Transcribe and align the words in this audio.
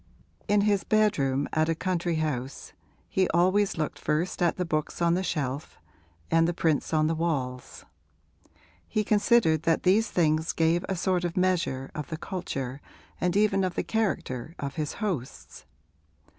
In 0.47 0.61
his 0.61 0.83
bedroom 0.83 1.47
at 1.53 1.69
a 1.69 1.75
country 1.75 2.15
house 2.15 2.73
he 3.07 3.27
always 3.35 3.77
looked 3.77 3.99
first 3.99 4.41
at 4.41 4.55
the 4.57 4.65
books 4.65 4.99
on 4.99 5.13
the 5.13 5.21
shelf 5.21 5.77
and 6.31 6.47
the 6.47 6.55
prints 6.55 6.91
on 6.91 7.05
the 7.05 7.13
walls; 7.13 7.85
he 8.87 9.03
considered 9.03 9.61
that 9.61 9.83
these 9.83 10.09
things 10.09 10.53
gave 10.53 10.83
a 10.89 10.95
sort 10.95 11.23
of 11.23 11.37
measure 11.37 11.91
of 11.93 12.07
the 12.09 12.17
culture 12.17 12.81
and 13.21 13.37
even 13.37 13.63
of 13.63 13.75
the 13.75 13.83
character 13.83 14.55
of 14.57 14.73
his 14.73 14.93
hosts. 15.05 15.67